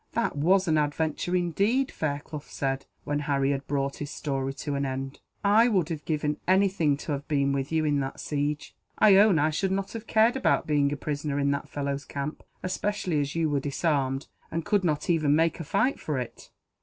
"That 0.13 0.35
was 0.35 0.67
an 0.67 0.79
adventure, 0.79 1.35
indeed," 1.35 1.91
Fairclough 1.91 2.41
said, 2.47 2.87
when 3.03 3.19
Harry 3.19 3.51
had 3.51 3.67
brought 3.67 3.97
his 3.97 4.09
story 4.09 4.51
to 4.55 4.73
an 4.73 4.83
end. 4.83 5.19
"I 5.43 5.67
would 5.67 5.89
have 5.89 6.05
given 6.05 6.37
anything 6.47 6.97
to 6.97 7.11
have 7.11 7.27
been 7.27 7.51
with 7.53 7.71
you 7.71 7.85
in 7.85 7.99
that 7.99 8.19
siege. 8.19 8.75
I 8.97 9.17
own 9.17 9.37
I 9.37 9.51
should 9.51 9.71
not 9.71 9.91
have 9.93 10.07
cared 10.07 10.35
about 10.35 10.65
being 10.65 10.91
a 10.91 10.97
prisoner 10.97 11.37
in 11.37 11.51
that 11.51 11.69
fellow's 11.69 12.03
camp, 12.05 12.41
especially 12.63 13.19
as 13.19 13.35
you 13.35 13.47
were 13.47 13.59
disarmed, 13.59 14.25
and 14.49 14.65
could 14.65 14.83
not 14.83 15.07
even 15.07 15.35
make 15.35 15.59
a 15.59 15.63
fight 15.63 15.99
for 15.99 16.17
it. 16.17 16.49